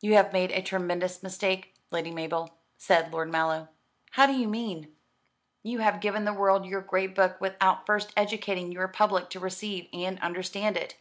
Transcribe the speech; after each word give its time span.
"You 0.00 0.14
have 0.14 0.32
made 0.32 0.50
a 0.50 0.60
tremendous 0.60 1.22
mistake, 1.22 1.74
Lady 1.92 2.10
Mabel," 2.10 2.54
said 2.76 3.12
Lord 3.12 3.30
Mallow. 3.30 3.68
"How 4.10 4.26
do 4.26 4.32
you 4.32 4.48
mean?" 4.48 4.92
"You 5.62 5.78
have 5.78 6.00
given 6.00 6.24
the 6.24 6.32
world 6.34 6.66
your 6.66 6.80
great 6.82 7.14
book 7.14 7.40
without 7.40 7.86
first 7.86 8.12
educating 8.16 8.72
your 8.72 8.88
public 8.88 9.30
to 9.30 9.38
receive 9.38 9.88
and 9.92 10.18
understand 10.18 10.76
it. 10.76 10.96